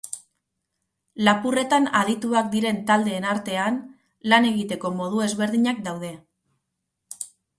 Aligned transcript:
Lapurretan 1.27 1.83
adituak 1.99 2.47
diren 2.55 2.79
taldeen 2.87 3.27
artean, 3.35 3.77
lan 4.33 4.49
egiteko 4.53 4.93
modu 5.01 5.23
ezberdinak 5.29 5.83
daude. 5.91 6.11